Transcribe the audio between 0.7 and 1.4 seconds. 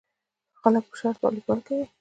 په شرط